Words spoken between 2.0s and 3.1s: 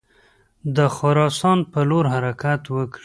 حرکت وکړي.